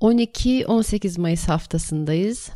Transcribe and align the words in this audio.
...12-18 0.00 1.20
Mayıs 1.20 1.48
haftasındayız. 1.48 2.50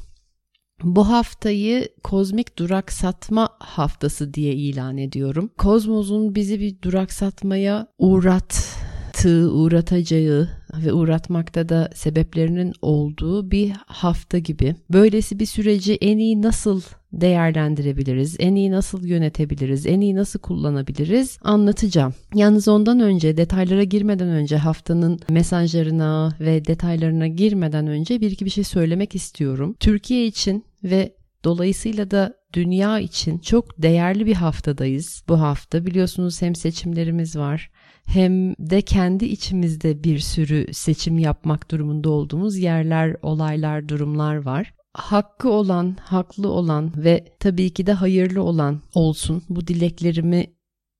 Bu 0.83 1.09
haftayı 1.09 1.89
kozmik 2.03 2.59
duraksatma 2.59 3.49
haftası 3.59 4.35
diye 4.35 4.55
ilan 4.55 4.97
ediyorum. 4.97 5.51
Kozmos'un 5.59 6.35
bizi 6.35 6.61
bir 6.61 6.83
duraksatmaya 6.83 7.87
uğrattığı, 7.99 9.53
uğratacağı 9.53 10.49
ve 10.85 10.93
uğratmakta 10.93 11.69
da 11.69 11.91
sebeplerinin 11.95 12.73
olduğu 12.83 13.51
bir 13.51 13.73
hafta 13.87 14.39
gibi. 14.39 14.75
Böylesi 14.93 15.39
bir 15.39 15.47
süreci 15.47 15.95
en 15.95 16.19
iyi 16.19 16.43
nasıl 16.43 16.81
değerlendirebiliriz, 17.13 18.37
en 18.39 18.55
iyi 18.55 18.71
nasıl 18.71 19.07
yönetebiliriz, 19.07 19.87
en 19.87 20.01
iyi 20.01 20.17
nasıl 20.17 20.39
kullanabiliriz 20.39 21.39
anlatacağım. 21.43 22.15
Yalnız 22.35 22.69
ondan 22.69 23.01
önce 23.01 23.37
detaylara 23.37 23.85
girmeden 23.85 24.29
önce 24.29 24.57
haftanın 24.57 25.21
mesajlarına 25.29 26.37
ve 26.41 26.65
detaylarına 26.65 27.27
girmeden 27.27 27.87
önce 27.87 28.21
bir 28.21 28.31
iki 28.31 28.45
bir 28.45 28.51
şey 28.51 28.65
söylemek 28.65 29.15
istiyorum. 29.15 29.77
Türkiye 29.81 30.27
için 30.27 30.65
ve 30.85 31.15
dolayısıyla 31.45 32.11
da 32.11 32.35
dünya 32.53 32.99
için 32.99 33.39
çok 33.39 33.83
değerli 33.83 34.27
bir 34.27 34.35
haftadayız. 34.35 35.23
Bu 35.29 35.41
hafta 35.41 35.87
biliyorsunuz 35.87 36.43
hem 36.43 36.55
seçimlerimiz 36.55 37.37
var 37.37 37.71
hem 38.05 38.55
de 38.59 38.83
kendi 38.83 39.25
içimizde 39.25 40.05
bir 40.05 40.19
sürü 40.19 40.67
seçim 40.73 41.19
yapmak 41.19 41.71
durumunda 41.71 42.11
olduğumuz 42.11 42.57
yerler, 42.57 43.17
olaylar, 43.23 43.89
durumlar 43.89 44.37
var 44.37 44.75
hakkı 44.95 45.51
olan, 45.51 45.97
haklı 46.01 46.49
olan 46.49 46.93
ve 46.97 47.25
tabii 47.41 47.71
ki 47.71 47.87
de 47.87 47.93
hayırlı 47.93 48.43
olan 48.43 48.83
olsun. 48.95 49.43
Bu 49.49 49.67
dileklerimi 49.67 50.47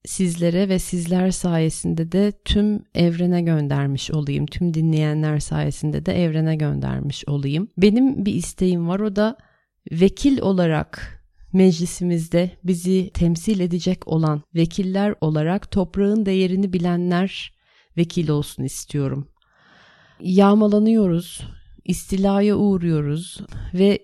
sizlere 0.05 0.69
ve 0.69 0.79
sizler 0.79 1.31
sayesinde 1.31 2.13
de 2.13 2.33
tüm 2.45 2.83
evrene 2.95 3.43
göndermiş 3.43 4.11
olayım. 4.11 4.47
Tüm 4.47 4.75
dinleyenler 4.75 5.41
sayesinde 5.41 6.07
de 6.07 6.25
evrene 6.25 6.57
göndermiş 6.57 7.25
olayım. 7.29 7.69
Benim 7.79 8.27
bir 8.27 8.35
isteğim 8.35 8.89
var 8.89 9.01
o 9.01 9.17
da 9.17 9.37
vekil 9.93 10.41
olarak 10.41 11.14
meclisimizde 11.55 12.51
bizi 12.65 13.11
temsil 13.15 13.61
edecek 13.61 14.09
olan 14.09 14.43
vekiller 14.55 15.15
olarak 15.21 15.71
toprağın 15.71 16.27
değerini 16.27 16.73
bilenler 16.73 17.55
vekil 17.97 18.29
olsun 18.29 18.65
istiyorum. 18.65 19.29
Yağmalanıyoruz, 20.21 21.41
istilaya 21.85 22.57
uğruyoruz 22.57 23.41
ve 23.75 23.99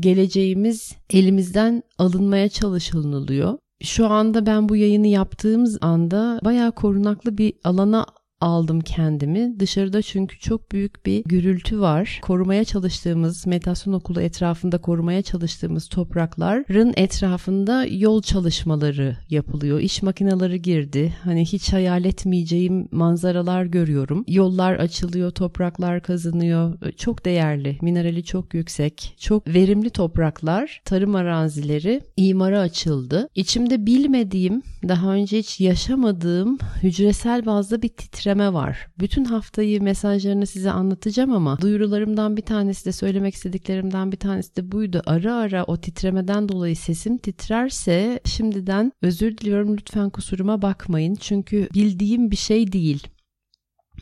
geleceğimiz 0.00 0.96
elimizden 1.10 1.82
alınmaya 1.98 2.48
çalışılıyor. 2.48 3.58
Şu 3.82 4.06
anda 4.06 4.46
ben 4.46 4.68
bu 4.68 4.76
yayını 4.76 5.06
yaptığımız 5.06 5.78
anda 5.80 6.40
bayağı 6.44 6.72
korunaklı 6.72 7.38
bir 7.38 7.52
alana 7.64 8.06
aldım 8.44 8.80
kendimi. 8.80 9.60
Dışarıda 9.60 10.02
çünkü 10.02 10.38
çok 10.38 10.72
büyük 10.72 11.06
bir 11.06 11.24
gürültü 11.24 11.80
var. 11.80 12.18
Korumaya 12.22 12.64
çalıştığımız, 12.64 13.46
meditasyon 13.46 13.94
okulu 13.94 14.20
etrafında 14.20 14.78
korumaya 14.78 15.22
çalıştığımız 15.22 15.88
toprakların 15.88 16.92
etrafında 16.96 17.86
yol 17.90 18.22
çalışmaları 18.22 19.16
yapılıyor. 19.30 19.80
İş 19.80 20.02
makineleri 20.02 20.62
girdi. 20.62 21.14
Hani 21.22 21.44
hiç 21.44 21.72
hayal 21.72 22.04
etmeyeceğim 22.04 22.88
manzaralar 22.90 23.64
görüyorum. 23.64 24.24
Yollar 24.28 24.74
açılıyor, 24.74 25.30
topraklar 25.30 26.02
kazınıyor. 26.02 26.92
Çok 26.96 27.24
değerli, 27.24 27.78
minerali 27.82 28.24
çok 28.24 28.54
yüksek, 28.54 29.14
çok 29.18 29.48
verimli 29.48 29.90
topraklar, 29.90 30.82
tarım 30.84 31.14
arazileri 31.14 32.00
imara 32.16 32.60
açıldı. 32.60 33.28
İçimde 33.34 33.86
bilmediğim, 33.86 34.62
daha 34.88 35.12
önce 35.12 35.38
hiç 35.38 35.60
yaşamadığım 35.60 36.58
hücresel 36.82 37.46
bazda 37.46 37.82
bir 37.82 37.88
titreme 37.88 38.33
titreme 38.34 38.54
var. 38.54 38.88
Bütün 38.98 39.24
haftayı 39.24 39.82
mesajlarını 39.82 40.46
size 40.46 40.70
anlatacağım 40.70 41.32
ama 41.32 41.58
duyurularımdan 41.60 42.36
bir 42.36 42.42
tanesi 42.42 42.84
de 42.86 42.92
söylemek 42.92 43.34
istediklerimden 43.34 44.12
bir 44.12 44.16
tanesi 44.16 44.56
de 44.56 44.72
buydu. 44.72 45.02
Ara 45.06 45.34
ara 45.34 45.64
o 45.64 45.76
titremeden 45.76 46.48
dolayı 46.48 46.76
sesim 46.76 47.18
titrerse 47.18 48.20
şimdiden 48.24 48.92
özür 49.02 49.38
diliyorum 49.38 49.76
lütfen 49.76 50.10
kusuruma 50.10 50.62
bakmayın. 50.62 51.14
Çünkü 51.14 51.68
bildiğim 51.74 52.30
bir 52.30 52.36
şey 52.36 52.72
değil. 52.72 53.06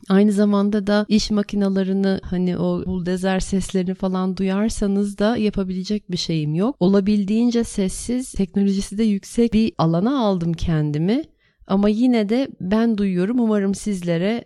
Aynı 0.09 0.33
zamanda 0.33 0.87
da 0.87 1.07
iş 1.09 1.31
makinalarını 1.31 2.21
hani 2.25 2.59
o 2.59 2.87
buldezer 2.87 3.41
seslerini 3.41 3.95
falan 3.95 4.37
duyarsanız 4.37 5.19
da 5.19 5.37
yapabilecek 5.37 6.11
bir 6.11 6.17
şeyim 6.17 6.55
yok. 6.55 6.77
Olabildiğince 6.81 7.65
sessiz, 7.65 8.33
teknolojisi 8.33 8.99
de 8.99 9.05
yüksek 9.05 9.53
bir 9.53 9.73
alana 9.79 10.25
aldım 10.25 10.53
kendimi. 10.53 11.25
Ama 11.67 11.89
yine 11.89 12.29
de 12.29 12.49
ben 12.61 12.99
duyuyorum. 12.99 13.41
Umarım 13.41 13.75
sizlere 13.75 14.45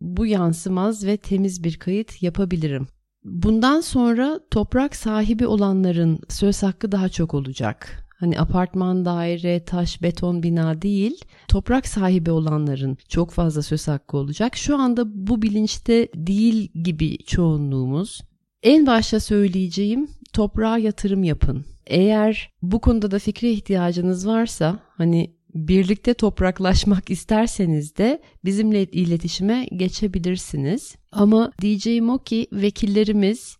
bu 0.00 0.26
yansımaz 0.26 1.06
ve 1.06 1.16
temiz 1.16 1.64
bir 1.64 1.76
kayıt 1.76 2.22
yapabilirim. 2.22 2.86
Bundan 3.24 3.80
sonra 3.80 4.40
toprak 4.50 4.96
sahibi 4.96 5.46
olanların 5.46 6.18
söz 6.28 6.62
hakkı 6.62 6.92
daha 6.92 7.08
çok 7.08 7.34
olacak. 7.34 8.06
Hani 8.22 8.40
apartman, 8.40 9.04
daire, 9.04 9.64
taş, 9.64 10.02
beton 10.02 10.42
bina 10.42 10.82
değil, 10.82 11.24
toprak 11.48 11.86
sahibi 11.86 12.30
olanların 12.30 12.98
çok 13.08 13.30
fazla 13.30 13.62
söz 13.62 13.88
hakkı 13.88 14.16
olacak. 14.16 14.56
Şu 14.56 14.78
anda 14.78 15.02
bu 15.28 15.42
bilinçte 15.42 16.08
değil 16.14 16.68
gibi 16.82 17.18
çoğunluğumuz. 17.18 18.22
En 18.62 18.86
başta 18.86 19.20
söyleyeceğim 19.20 20.08
toprağa 20.32 20.78
yatırım 20.78 21.24
yapın. 21.24 21.64
Eğer 21.86 22.50
bu 22.62 22.80
konuda 22.80 23.10
da 23.10 23.18
fikre 23.18 23.50
ihtiyacınız 23.50 24.26
varsa 24.26 24.78
hani 24.96 25.34
birlikte 25.54 26.14
topraklaşmak 26.14 27.10
isterseniz 27.10 27.96
de 27.96 28.22
bizimle 28.44 28.84
iletişime 28.84 29.66
geçebilirsiniz. 29.76 30.96
Ama 31.12 31.52
diyeceğim 31.60 32.10
o 32.10 32.18
ki 32.18 32.46
vekillerimiz 32.52 33.56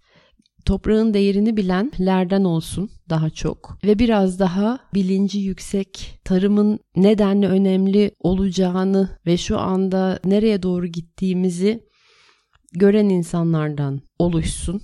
toprağın 0.65 1.15
değerini 1.15 1.57
bilenlerden 1.57 2.45
olsun 2.45 2.91
daha 3.09 3.31
çok 3.31 3.79
ve 3.85 3.99
biraz 3.99 4.39
daha 4.39 4.79
bilinci 4.95 5.39
yüksek 5.39 6.21
tarımın 6.25 6.79
nedenle 6.97 7.49
önemli 7.49 8.11
olacağını 8.21 9.19
ve 9.27 9.37
şu 9.37 9.59
anda 9.59 10.19
nereye 10.25 10.63
doğru 10.63 10.87
gittiğimizi 10.87 11.81
gören 12.73 13.09
insanlardan 13.09 14.01
oluşsun 14.19 14.83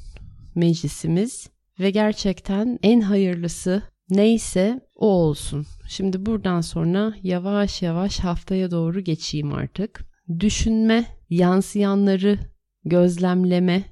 meclisimiz 0.54 1.48
ve 1.80 1.90
gerçekten 1.90 2.78
en 2.82 3.00
hayırlısı 3.00 3.82
neyse 4.10 4.80
o 4.98 5.06
olsun. 5.06 5.66
Şimdi 5.88 6.26
buradan 6.26 6.60
sonra 6.60 7.14
yavaş 7.22 7.82
yavaş 7.82 8.18
haftaya 8.18 8.70
doğru 8.70 9.00
geçeyim 9.00 9.52
artık. 9.54 10.04
Düşünme, 10.40 11.04
yansıyanları 11.30 12.38
gözlemleme, 12.84 13.84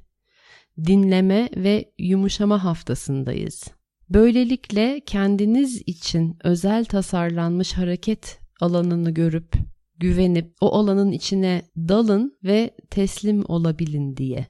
dinleme 0.86 1.48
ve 1.56 1.92
yumuşama 1.98 2.64
haftasındayız. 2.64 3.64
Böylelikle 4.10 5.00
kendiniz 5.06 5.82
için 5.86 6.36
özel 6.44 6.84
tasarlanmış 6.84 7.72
hareket 7.72 8.38
alanını 8.60 9.10
görüp 9.10 9.52
güvenip 9.98 10.54
o 10.60 10.74
alanın 10.74 11.12
içine 11.12 11.62
dalın 11.76 12.38
ve 12.44 12.70
teslim 12.90 13.44
olabilin 13.48 14.16
diye 14.16 14.46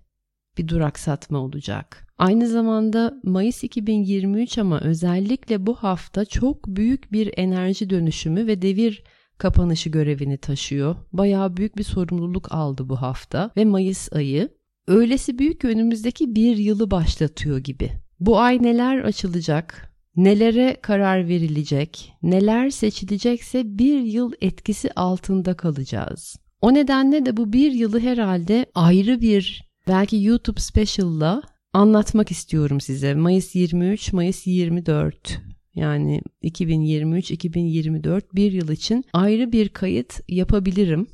bir 0.58 0.69
duraksatma 0.69 1.38
olacak. 1.38 2.06
Aynı 2.19 2.49
zamanda 2.49 3.20
Mayıs 3.23 3.64
2023 3.64 4.58
ama 4.58 4.81
özellikle 4.81 5.67
bu 5.67 5.75
hafta 5.75 6.25
çok 6.25 6.67
büyük 6.67 7.12
bir 7.12 7.35
enerji 7.37 7.91
dönüşümü 7.91 8.47
ve 8.47 8.62
devir 8.62 9.05
kapanışı 9.38 9.91
görevini 9.91 10.38
taşıyor. 10.38 10.97
Bayağı 11.12 11.56
büyük 11.56 11.76
bir 11.76 11.82
sorumluluk 11.82 12.53
aldı 12.53 12.88
bu 12.88 13.03
hafta 13.03 13.50
ve 13.56 13.64
Mayıs 13.64 14.12
ayı. 14.12 14.49
öylesi 14.87 15.38
büyük 15.38 15.61
ki 15.61 15.69
önümüzdeki 15.69 16.35
bir 16.35 16.56
yılı 16.56 16.91
başlatıyor 16.91 17.58
gibi. 17.58 17.91
Bu 18.20 18.38
ay 18.38 18.62
neler 18.62 18.99
açılacak, 18.99 19.94
nelere 20.17 20.76
karar 20.82 21.29
verilecek, 21.29 22.12
neler 22.23 22.70
seçilecekse 22.70 23.79
bir 23.79 24.00
yıl 24.00 24.32
etkisi 24.41 24.93
altında 24.93 25.55
kalacağız. 25.55 26.37
O 26.61 26.75
nedenle 26.75 27.26
de 27.26 27.37
bu 27.37 27.53
bir 27.53 27.73
yılı 27.73 28.00
herhalde 28.00 28.67
ayrı 28.75 29.20
bir 29.20 29.67
belki 29.88 30.23
YouTube 30.23 30.61
special'la 30.61 31.43
anlatmak 31.73 32.31
istiyorum 32.31 32.81
size. 32.81 33.15
Mayıs 33.15 33.55
23, 33.55 34.12
Mayıs 34.12 34.47
24 34.47 35.41
yani 35.75 36.23
2023-2024 36.43 38.23
bir 38.35 38.53
yıl 38.53 38.69
için 38.69 39.05
ayrı 39.12 39.53
bir 39.53 39.69
kayıt 39.69 40.21
yapabilirim. 40.29 41.06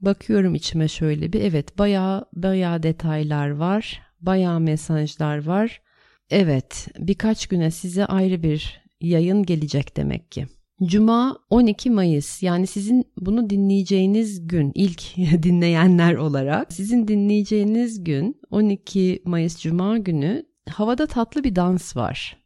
Bakıyorum 0.00 0.54
içime 0.54 0.88
şöyle 0.88 1.32
bir 1.32 1.40
evet 1.40 1.78
bayağı 1.78 2.24
bayağı 2.32 2.82
detaylar 2.82 3.50
var. 3.50 4.02
Bayağı 4.20 4.60
mesajlar 4.60 5.44
var. 5.44 5.82
Evet 6.30 6.88
birkaç 6.98 7.46
güne 7.46 7.70
size 7.70 8.06
ayrı 8.06 8.42
bir 8.42 8.84
yayın 9.00 9.42
gelecek 9.42 9.96
demek 9.96 10.32
ki. 10.32 10.46
Cuma 10.82 11.38
12 11.50 11.90
Mayıs 11.90 12.42
yani 12.42 12.66
sizin 12.66 13.04
bunu 13.16 13.50
dinleyeceğiniz 13.50 14.48
gün 14.48 14.72
ilk 14.74 15.16
dinleyenler 15.42 16.14
olarak 16.14 16.72
sizin 16.72 17.08
dinleyeceğiniz 17.08 18.04
gün 18.04 18.40
12 18.50 19.22
Mayıs 19.24 19.58
Cuma 19.58 19.98
günü 19.98 20.46
havada 20.70 21.06
tatlı 21.06 21.44
bir 21.44 21.56
dans 21.56 21.96
var. 21.96 22.36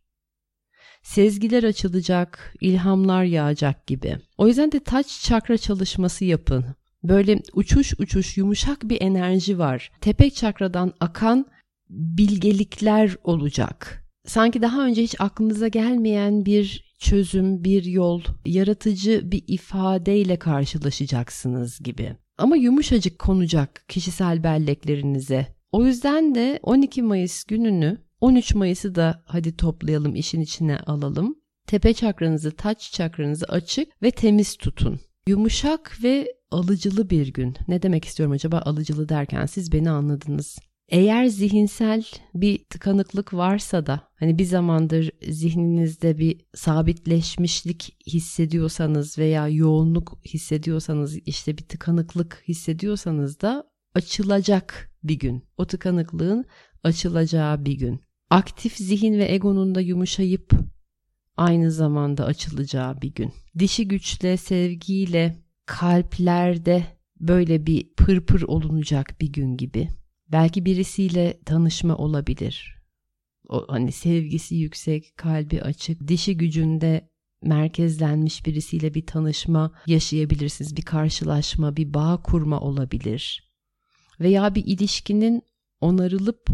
Sezgiler 1.02 1.62
açılacak, 1.62 2.54
ilhamlar 2.60 3.24
yağacak 3.24 3.86
gibi. 3.86 4.16
O 4.38 4.48
yüzden 4.48 4.72
de 4.72 4.80
taç 4.80 5.20
çakra 5.20 5.58
çalışması 5.58 6.24
yapın. 6.24 6.64
Böyle 7.02 7.42
uçuş 7.52 7.94
uçuş 8.00 8.36
yumuşak 8.36 8.88
bir 8.88 9.00
enerji 9.02 9.58
var. 9.58 9.92
Tepe 10.00 10.30
çakradan 10.30 10.92
akan 11.00 11.46
bilgelikler 11.90 13.16
olacak. 13.24 14.04
Sanki 14.26 14.62
daha 14.62 14.86
önce 14.86 15.02
hiç 15.02 15.20
aklınıza 15.20 15.68
gelmeyen 15.68 16.44
bir 16.44 16.87
çözüm, 16.98 17.64
bir 17.64 17.84
yol, 17.84 18.22
yaratıcı 18.46 19.32
bir 19.32 19.44
ifadeyle 19.46 20.38
karşılaşacaksınız 20.38 21.78
gibi. 21.78 22.16
Ama 22.38 22.56
yumuşacık 22.56 23.18
konacak 23.18 23.84
kişisel 23.88 24.44
belleklerinize. 24.44 25.46
O 25.72 25.86
yüzden 25.86 26.34
de 26.34 26.60
12 26.62 27.02
Mayıs 27.02 27.44
gününü 27.44 27.98
13 28.20 28.54
Mayıs'ı 28.54 28.94
da 28.94 29.22
hadi 29.26 29.56
toplayalım 29.56 30.14
işin 30.14 30.40
içine 30.40 30.78
alalım. 30.78 31.38
Tepe 31.66 31.94
çakranızı, 31.94 32.50
taç 32.50 32.92
çakranızı 32.92 33.46
açık 33.46 34.02
ve 34.02 34.10
temiz 34.10 34.56
tutun. 34.56 35.00
Yumuşak 35.26 35.98
ve 36.02 36.34
alıcılı 36.50 37.10
bir 37.10 37.32
gün. 37.32 37.56
Ne 37.68 37.82
demek 37.82 38.04
istiyorum 38.04 38.32
acaba 38.32 38.58
alıcılı 38.58 39.08
derken 39.08 39.46
siz 39.46 39.72
beni 39.72 39.90
anladınız. 39.90 40.58
Eğer 40.88 41.26
zihinsel 41.26 42.04
bir 42.34 42.64
tıkanıklık 42.64 43.34
varsa 43.34 43.86
da 43.86 44.08
hani 44.16 44.38
bir 44.38 44.44
zamandır 44.44 45.10
zihninizde 45.28 46.18
bir 46.18 46.40
sabitleşmişlik 46.54 47.96
hissediyorsanız 48.06 49.18
veya 49.18 49.48
yoğunluk 49.48 50.18
hissediyorsanız 50.24 51.16
işte 51.16 51.58
bir 51.58 51.62
tıkanıklık 51.62 52.42
hissediyorsanız 52.48 53.40
da 53.40 53.64
açılacak 53.94 54.90
bir 55.04 55.18
gün. 55.18 55.44
O 55.56 55.66
tıkanıklığın 55.66 56.44
açılacağı 56.82 57.64
bir 57.64 57.72
gün. 57.72 58.00
Aktif 58.30 58.76
zihin 58.76 59.18
ve 59.18 59.32
egonun 59.32 59.74
da 59.74 59.80
yumuşayıp 59.80 60.52
aynı 61.36 61.70
zamanda 61.70 62.24
açılacağı 62.24 63.02
bir 63.02 63.14
gün. 63.14 63.32
Dişi 63.58 63.88
güçle, 63.88 64.36
sevgiyle, 64.36 65.36
kalplerde 65.66 66.86
böyle 67.20 67.66
bir 67.66 67.94
pırpır 67.94 68.42
olunacak 68.42 69.20
bir 69.20 69.32
gün 69.32 69.56
gibi. 69.56 69.88
Belki 70.32 70.64
birisiyle 70.64 71.40
tanışma 71.44 71.96
olabilir. 71.96 72.78
O 73.48 73.64
hani 73.68 73.92
sevgisi 73.92 74.54
yüksek, 74.54 75.16
kalbi 75.16 75.62
açık, 75.62 76.08
dişi 76.08 76.36
gücünde 76.36 77.10
merkezlenmiş 77.42 78.46
birisiyle 78.46 78.94
bir 78.94 79.06
tanışma 79.06 79.72
yaşayabilirsiniz. 79.86 80.76
Bir 80.76 80.82
karşılaşma, 80.82 81.76
bir 81.76 81.94
bağ 81.94 82.22
kurma 82.22 82.60
olabilir. 82.60 83.52
Veya 84.20 84.54
bir 84.54 84.64
ilişkinin 84.66 85.42
onarılıp 85.80 86.46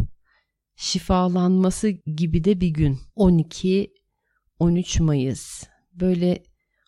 şifalanması 0.76 1.88
gibi 2.17 2.44
de 2.44 2.61
bir 2.61 2.69
gün. 2.69 2.99
12 3.17 3.94
13 4.59 5.00
Mayıs. 5.00 5.65
Böyle 5.93 6.43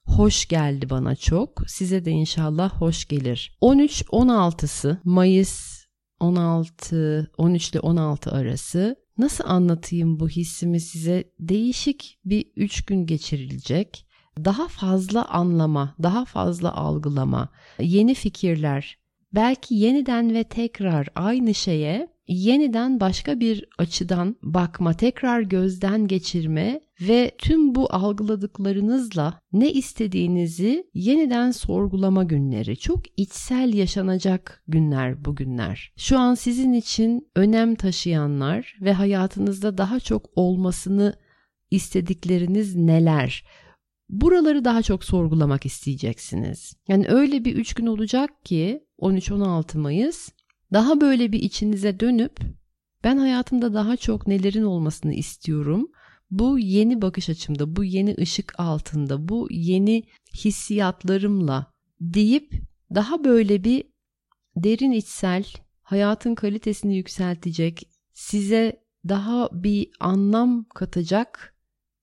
hoş 0.04 0.46
geldi 0.46 0.90
bana 0.90 1.16
çok. 1.16 1.70
Size 1.70 2.04
de 2.04 2.10
inşallah 2.10 2.70
hoş 2.70 3.08
gelir. 3.08 3.56
13 3.60 4.02
16'sı 4.02 5.00
Mayıs 5.04 5.85
16 6.20 7.30
13 7.38 7.70
ile 7.70 7.80
16 7.80 8.30
arası 8.30 8.96
nasıl 9.18 9.44
anlatayım 9.46 10.20
bu 10.20 10.28
hissimi 10.28 10.80
size? 10.80 11.24
Değişik 11.40 12.18
bir 12.24 12.44
3 12.56 12.84
gün 12.84 13.06
geçirilecek. 13.06 14.06
Daha 14.44 14.68
fazla 14.68 15.24
anlama, 15.24 15.94
daha 16.02 16.24
fazla 16.24 16.74
algılama, 16.74 17.48
yeni 17.78 18.14
fikirler, 18.14 18.98
belki 19.34 19.74
yeniden 19.74 20.34
ve 20.34 20.44
tekrar 20.44 21.08
aynı 21.14 21.54
şeye 21.54 22.08
yeniden 22.28 23.00
başka 23.00 23.40
bir 23.40 23.64
açıdan 23.78 24.36
bakma, 24.42 24.94
tekrar 24.94 25.40
gözden 25.40 26.06
geçirme 26.06 26.80
ve 27.00 27.30
tüm 27.38 27.74
bu 27.74 27.94
algıladıklarınızla 27.94 29.40
ne 29.52 29.72
istediğinizi 29.72 30.90
yeniden 30.94 31.50
sorgulama 31.50 32.24
günleri. 32.24 32.76
Çok 32.76 33.00
içsel 33.16 33.74
yaşanacak 33.74 34.62
günler 34.68 35.24
bugünler. 35.24 35.92
Şu 35.96 36.18
an 36.18 36.34
sizin 36.34 36.72
için 36.72 37.28
önem 37.36 37.74
taşıyanlar 37.74 38.76
ve 38.80 38.92
hayatınızda 38.92 39.78
daha 39.78 40.00
çok 40.00 40.30
olmasını 40.36 41.14
istedikleriniz 41.70 42.76
neler? 42.76 43.44
Buraları 44.08 44.64
daha 44.64 44.82
çok 44.82 45.04
sorgulamak 45.04 45.66
isteyeceksiniz. 45.66 46.76
Yani 46.88 47.08
öyle 47.08 47.44
bir 47.44 47.56
üç 47.56 47.74
gün 47.74 47.86
olacak 47.86 48.44
ki 48.44 48.86
13-16 48.98 49.78
Mayıs 49.78 50.28
daha 50.72 51.00
böyle 51.00 51.32
bir 51.32 51.38
içinize 51.38 52.00
dönüp 52.00 52.40
ben 53.04 53.16
hayatımda 53.16 53.74
daha 53.74 53.96
çok 53.96 54.26
nelerin 54.26 54.62
olmasını 54.62 55.14
istiyorum. 55.14 55.90
Bu 56.30 56.58
yeni 56.58 57.02
bakış 57.02 57.28
açımda, 57.28 57.76
bu 57.76 57.84
yeni 57.84 58.16
ışık 58.20 58.60
altında, 58.60 59.28
bu 59.28 59.48
yeni 59.50 60.02
hissiyatlarımla 60.44 61.72
deyip 62.00 62.52
daha 62.94 63.24
böyle 63.24 63.64
bir 63.64 63.84
derin 64.56 64.92
içsel, 64.92 65.44
hayatın 65.82 66.34
kalitesini 66.34 66.96
yükseltecek, 66.96 67.88
size 68.12 68.82
daha 69.08 69.48
bir 69.52 69.88
anlam 70.00 70.64
katacak 70.74 71.56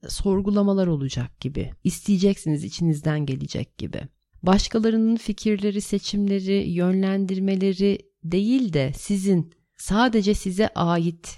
sorgulamalar 0.07 0.87
olacak 0.87 1.39
gibi. 1.39 1.71
İsteyeceksiniz 1.83 2.63
içinizden 2.63 3.25
gelecek 3.25 3.77
gibi. 3.77 4.01
Başkalarının 4.43 5.15
fikirleri, 5.15 5.81
seçimleri, 5.81 6.69
yönlendirmeleri 6.69 8.12
değil 8.23 8.73
de 8.73 8.91
sizin 8.95 9.53
sadece 9.77 10.33
size 10.33 10.67
ait 10.67 11.37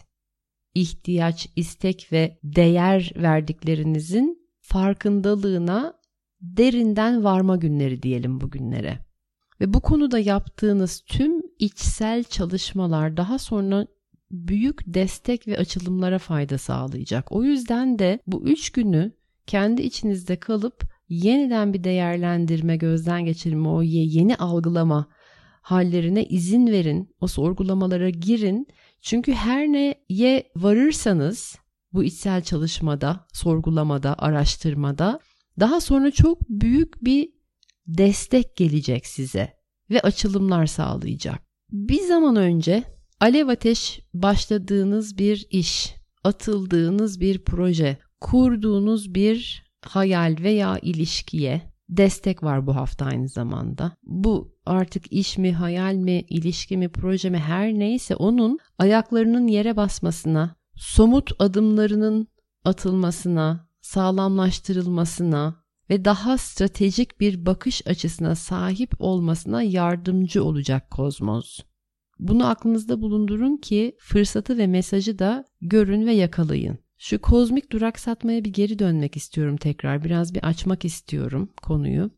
ihtiyaç, 0.74 1.50
istek 1.56 2.08
ve 2.12 2.40
değer 2.44 3.12
verdiklerinizin 3.16 4.48
farkındalığına 4.62 5.94
derinden 6.42 7.24
varma 7.24 7.56
günleri 7.56 8.04
diyelim 8.04 8.42
bugünlere. 8.42 9.00
Ve 9.62 9.74
bu 9.74 9.80
konuda 9.80 10.20
yaptığınız 10.20 11.04
tüm 11.08 11.42
içsel 11.60 12.24
çalışmalar 12.24 13.18
daha 13.18 13.40
sonra 13.40 13.88
büyük 14.32 14.94
destek 14.94 15.48
ve 15.48 15.58
açılımlara 15.58 16.20
fayda 16.20 16.58
sağlayacak. 16.58 17.32
O 17.32 17.44
yüzden 17.44 18.00
de 18.00 18.20
bu 18.28 18.44
üç 18.44 18.70
günü 18.70 19.12
kendi 19.48 19.82
içinizde 19.82 20.40
kalıp 20.40 20.84
yeniden 21.10 21.74
bir 21.74 21.84
değerlendirme, 21.84 22.78
gözden 22.78 23.26
geçirme, 23.26 23.70
o 23.70 23.82
yeni 23.82 24.36
algılama 24.36 25.08
hallerine 25.66 26.26
izin 26.26 26.68
verin. 26.68 27.16
O 27.22 27.28
sorgulamalara 27.28 28.10
girin. 28.10 28.68
Çünkü 29.02 29.34
her 29.34 29.68
neye 29.68 30.52
varırsanız 30.56 31.56
bu 31.94 32.04
içsel 32.04 32.44
çalışmada, 32.44 33.28
sorgulamada, 33.34 34.16
araştırmada 34.18 35.20
daha 35.60 35.82
sonra 35.82 36.12
çok 36.12 36.50
büyük 36.50 37.06
bir 37.06 37.30
destek 37.88 38.56
gelecek 38.56 39.06
size 39.06 39.54
ve 39.90 40.02
açılımlar 40.02 40.66
sağlayacak. 40.66 41.42
Bir 41.72 42.02
zaman 42.02 42.36
önce 42.36 42.84
alev 43.20 43.48
ateş 43.48 44.00
başladığınız 44.14 45.18
bir 45.18 45.48
iş, 45.50 45.96
atıldığınız 46.24 47.20
bir 47.20 47.44
proje, 47.44 47.98
kurduğunuz 48.22 49.16
bir 49.16 49.66
hayal 49.82 50.36
veya 50.40 50.80
ilişkiye 50.82 51.75
destek 51.90 52.44
var 52.44 52.68
bu 52.68 52.76
hafta 52.76 53.06
aynı 53.06 53.28
zamanda. 53.28 53.92
Bu 54.04 54.56
artık 54.66 55.12
iş 55.12 55.38
mi, 55.38 55.54
hayal 55.54 55.96
mi, 55.96 56.22
ilişki 56.30 56.78
mi, 56.78 56.90
proje 56.90 57.30
mi 57.30 57.38
her 57.38 57.74
neyse 57.74 58.16
onun 58.16 58.60
ayaklarının 58.78 59.48
yere 59.48 59.78
basmasına, 59.78 60.56
somut 60.76 61.32
adımlarının 61.40 62.28
atılmasına, 62.64 63.70
sağlamlaştırılmasına 63.82 65.66
ve 65.90 66.06
daha 66.06 66.38
stratejik 66.38 67.20
bir 67.20 67.46
bakış 67.46 67.88
açısına 67.88 68.36
sahip 68.36 68.92
olmasına 69.00 69.64
yardımcı 69.64 70.44
olacak 70.44 70.92
kozmos. 70.92 71.60
Bunu 72.20 72.48
aklınızda 72.48 73.02
bulundurun 73.02 73.58
ki 73.58 73.98
fırsatı 74.00 74.58
ve 74.58 74.68
mesajı 74.68 75.20
da 75.20 75.46
görün 75.62 76.06
ve 76.06 76.14
yakalayın. 76.14 76.85
Şu 76.98 77.22
kozmik 77.22 77.72
duraksatmaya 77.72 78.44
bir 78.44 78.54
geri 78.54 78.80
dönmek 78.80 79.18
istiyorum 79.18 79.58
tekrar. 79.58 80.04
Biraz 80.04 80.36
bir 80.36 80.44
açmak 80.48 80.86
istiyorum 80.86 81.50
konuyu. 81.62 82.12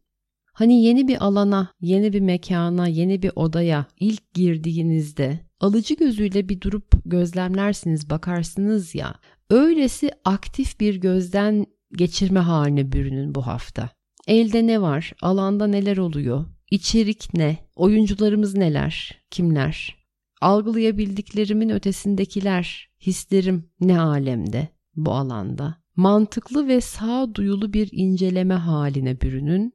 Hani 0.54 0.84
yeni 0.84 1.08
bir 1.08 1.26
alana, 1.26 1.74
yeni 1.82 2.14
bir 2.14 2.20
mekana, 2.20 2.88
yeni 2.88 3.22
bir 3.22 3.32
odaya 3.36 3.86
ilk 4.00 4.34
girdiğinizde 4.34 5.40
alıcı 5.60 5.96
gözüyle 5.96 6.50
bir 6.50 6.62
durup 6.62 6.92
gözlemlersiniz, 7.06 8.10
bakarsınız 8.10 8.96
ya. 8.96 9.16
Öylesi 9.50 10.12
aktif 10.26 10.80
bir 10.80 10.96
gözden 10.96 11.66
geçirme 11.92 12.40
haline 12.40 12.92
bürünün 12.92 13.36
bu 13.36 13.48
hafta. 13.48 13.90
Elde 14.28 14.68
ne 14.68 14.82
var? 14.82 15.14
Alanda 15.22 15.68
neler 15.68 15.98
oluyor? 15.98 16.46
İçerik 16.72 17.34
ne? 17.34 17.58
Oyuncularımız 17.76 18.58
neler? 18.58 19.22
Kimler? 19.32 19.98
Algılayabildiklerimin 20.42 21.70
ötesindekiler, 21.70 22.87
hislerim 23.02 23.70
ne 23.80 24.00
alemde 24.00 24.68
bu 24.96 25.12
alanda? 25.12 25.78
Mantıklı 25.96 26.68
ve 26.68 26.82
sağduyulu 26.82 27.74
bir 27.74 27.90
inceleme 27.92 28.54
haline 28.54 29.22
bürünün 29.22 29.74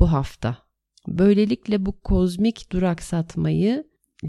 bu 0.00 0.12
hafta. 0.12 0.58
Böylelikle 1.08 1.86
bu 1.86 2.00
kozmik 2.00 2.72
duraksatmayı 2.72 3.84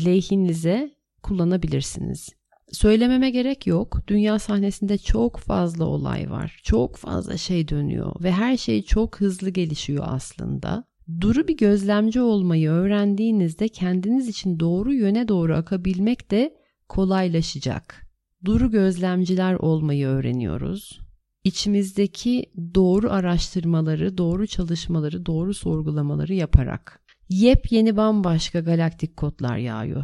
lehinize 0.06 0.96
kullanabilirsiniz. 1.24 2.30
Söylememe 2.72 3.30
gerek 3.30 3.68
yok. 3.68 3.98
Dünya 4.08 4.40
sahnesinde 4.40 4.98
çok 4.98 5.38
fazla 5.38 5.86
olay 5.86 6.32
var. 6.32 6.60
Çok 6.64 6.96
fazla 6.96 7.38
şey 7.38 7.68
dönüyor 7.68 8.24
ve 8.24 8.32
her 8.32 8.58
şey 8.58 8.82
çok 8.82 9.22
hızlı 9.22 9.50
gelişiyor 9.50 10.04
aslında. 10.08 10.84
Duru 11.22 11.48
bir 11.48 11.58
gözlemci 11.58 12.22
olmayı 12.22 12.70
öğrendiğinizde 12.70 13.68
kendiniz 13.68 14.28
için 14.28 14.60
doğru 14.60 14.94
yöne 14.94 15.28
doğru 15.28 15.56
akabilmek 15.56 16.32
de 16.32 16.61
kolaylaşacak. 16.92 18.08
Duru 18.46 18.72
gözlemciler 18.72 19.54
olmayı 19.54 20.08
öğreniyoruz. 20.08 21.00
İçimizdeki 21.44 22.52
doğru 22.76 23.12
araştırmaları, 23.12 24.18
doğru 24.18 24.48
çalışmaları, 24.48 25.26
doğru 25.26 25.54
sorgulamaları 25.54 26.34
yaparak. 26.34 27.02
Yepyeni 27.30 27.98
bambaşka 27.98 28.60
galaktik 28.60 29.18
kodlar 29.18 29.58
yağıyor. 29.58 30.04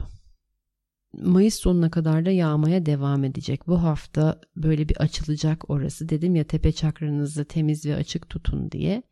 Mayıs 1.14 1.56
sonuna 1.56 1.92
kadar 1.92 2.26
da 2.26 2.32
yağmaya 2.32 2.86
devam 2.86 3.24
edecek. 3.24 3.68
Bu 3.68 3.84
hafta 3.84 4.42
böyle 4.56 4.90
bir 4.90 4.98
açılacak 4.98 5.70
orası. 5.70 6.10
Dedim 6.10 6.36
ya 6.36 6.44
tepe 6.44 6.72
çakranızı 6.72 7.46
temiz 7.46 7.86
ve 7.86 7.96
açık 7.96 8.30
tutun 8.30 8.72
diye. 8.72 9.04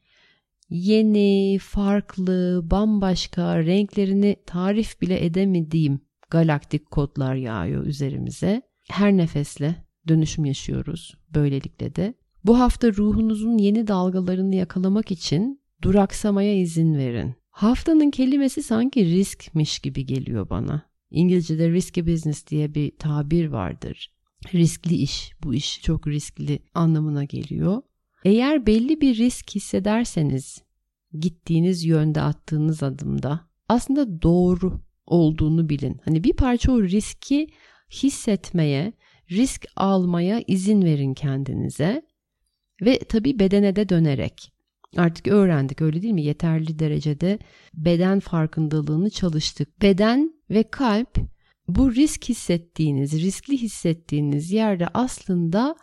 Yeni, 0.69 1.57
farklı, 1.61 2.61
bambaşka, 2.71 3.59
renklerini 3.59 4.35
tarif 4.45 5.01
bile 5.01 5.25
edemediğim 5.25 5.99
galaktik 6.35 6.91
kodlar 6.91 7.35
yağıyor 7.35 7.85
üzerimize. 7.85 8.61
Her 8.89 9.17
nefesle 9.17 9.75
dönüşüm 10.07 10.45
yaşıyoruz 10.45 11.15
böylelikle 11.35 11.95
de. 11.95 12.13
Bu 12.43 12.59
hafta 12.59 12.93
ruhunuzun 12.93 13.57
yeni 13.57 13.87
dalgalarını 13.87 14.55
yakalamak 14.55 15.11
için 15.11 15.61
duraksamaya 15.81 16.59
izin 16.59 16.97
verin. 16.97 17.35
Haftanın 17.49 18.11
kelimesi 18.11 18.63
sanki 18.63 19.05
riskmiş 19.05 19.79
gibi 19.79 20.05
geliyor 20.05 20.49
bana. 20.49 20.81
İngilizce'de 21.11 21.71
risky 21.71 22.07
business 22.07 22.47
diye 22.47 22.75
bir 22.75 22.97
tabir 22.97 23.47
vardır. 23.47 24.13
Riskli 24.53 24.95
iş, 24.95 25.31
bu 25.43 25.53
iş 25.53 25.81
çok 25.81 26.07
riskli 26.07 26.59
anlamına 26.73 27.23
geliyor. 27.23 27.81
Eğer 28.25 28.65
belli 28.65 29.01
bir 29.01 29.17
risk 29.17 29.55
hissederseniz 29.55 30.63
gittiğiniz 31.19 31.85
yönde 31.85 32.21
attığınız 32.21 32.83
adımda 32.83 33.39
aslında 33.69 34.21
doğru 34.21 34.85
olduğunu 35.07 35.69
bilin. 35.69 35.97
Hani 36.05 36.23
bir 36.23 36.33
parça 36.33 36.71
o 36.71 36.83
riski 36.83 37.47
hissetmeye, 37.91 38.93
risk 39.31 39.65
almaya 39.75 40.43
izin 40.47 40.81
verin 40.81 41.13
kendinize 41.13 42.01
ve 42.81 42.99
tabii 42.99 43.39
bedene 43.39 43.75
de 43.75 43.89
dönerek. 43.89 44.51
Artık 44.97 45.27
öğrendik 45.27 45.81
öyle 45.81 46.01
değil 46.01 46.13
mi? 46.13 46.23
Yeterli 46.23 46.79
derecede 46.79 47.39
beden 47.73 48.19
farkındalığını 48.19 49.09
çalıştık. 49.09 49.81
Beden 49.81 50.33
ve 50.49 50.63
kalp 50.63 51.17
bu 51.67 51.95
risk 51.95 52.29
hissettiğiniz, 52.29 53.13
riskli 53.23 53.57
hissettiğiniz 53.57 54.51
yerde 54.51 54.87
aslında 54.93 55.75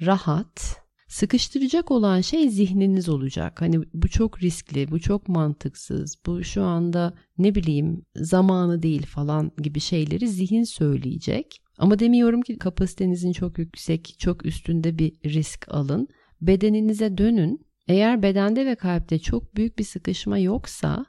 rahat, 0.00 0.79
sıkıştıracak 1.10 1.90
olan 1.90 2.20
şey 2.20 2.48
zihniniz 2.50 3.08
olacak. 3.08 3.60
Hani 3.60 3.80
bu 3.94 4.08
çok 4.08 4.42
riskli, 4.42 4.90
bu 4.90 5.00
çok 5.00 5.28
mantıksız, 5.28 6.16
bu 6.26 6.44
şu 6.44 6.62
anda 6.62 7.14
ne 7.38 7.54
bileyim 7.54 8.02
zamanı 8.16 8.82
değil 8.82 9.06
falan 9.06 9.52
gibi 9.62 9.80
şeyleri 9.80 10.28
zihin 10.28 10.64
söyleyecek. 10.64 11.62
Ama 11.78 11.98
demiyorum 11.98 12.42
ki 12.42 12.58
kapasitenizin 12.58 13.32
çok 13.32 13.58
yüksek, 13.58 14.16
çok 14.18 14.46
üstünde 14.46 14.98
bir 14.98 15.12
risk 15.24 15.66
alın. 15.68 16.08
Bedeninize 16.40 17.18
dönün. 17.18 17.66
Eğer 17.88 18.22
bedende 18.22 18.66
ve 18.66 18.74
kalpte 18.74 19.18
çok 19.18 19.56
büyük 19.56 19.78
bir 19.78 19.84
sıkışma 19.84 20.38
yoksa 20.38 21.06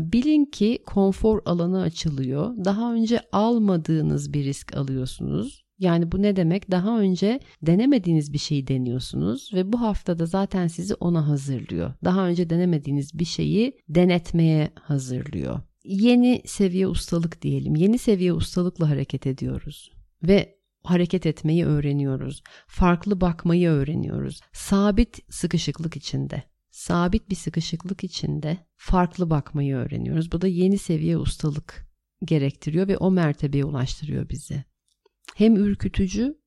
bilin 0.00 0.44
ki 0.44 0.78
konfor 0.86 1.42
alanı 1.44 1.82
açılıyor. 1.82 2.64
Daha 2.64 2.94
önce 2.94 3.20
almadığınız 3.32 4.32
bir 4.32 4.44
risk 4.44 4.76
alıyorsunuz. 4.76 5.67
Yani 5.78 6.12
bu 6.12 6.22
ne 6.22 6.36
demek? 6.36 6.70
Daha 6.70 7.00
önce 7.00 7.40
denemediğiniz 7.62 8.32
bir 8.32 8.38
şeyi 8.38 8.66
deniyorsunuz 8.66 9.50
ve 9.54 9.72
bu 9.72 9.80
haftada 9.80 10.26
zaten 10.26 10.66
sizi 10.66 10.94
ona 10.94 11.28
hazırlıyor. 11.28 11.94
Daha 12.04 12.26
önce 12.28 12.50
denemediğiniz 12.50 13.18
bir 13.18 13.24
şeyi 13.24 13.78
denetmeye 13.88 14.70
hazırlıyor. 14.74 15.60
Yeni 15.84 16.42
seviye 16.44 16.86
ustalık 16.86 17.42
diyelim. 17.42 17.76
Yeni 17.76 17.98
seviye 17.98 18.32
ustalıkla 18.32 18.90
hareket 18.90 19.26
ediyoruz 19.26 19.92
ve 20.22 20.58
hareket 20.82 21.26
etmeyi 21.26 21.66
öğreniyoruz. 21.66 22.42
Farklı 22.66 23.20
bakmayı 23.20 23.68
öğreniyoruz. 23.68 24.40
Sabit 24.52 25.32
sıkışıklık 25.32 25.96
içinde, 25.96 26.42
sabit 26.70 27.30
bir 27.30 27.36
sıkışıklık 27.36 28.04
içinde 28.04 28.58
farklı 28.76 29.30
bakmayı 29.30 29.76
öğreniyoruz. 29.76 30.32
Bu 30.32 30.40
da 30.40 30.46
yeni 30.46 30.78
seviye 30.78 31.18
ustalık 31.18 31.88
gerektiriyor 32.24 32.88
ve 32.88 32.96
o 32.96 33.10
mertebeye 33.10 33.64
ulaştırıyor 33.64 34.28
bizi. 34.28 34.64
Hem 35.34 35.56
ürkütücü 35.56 36.38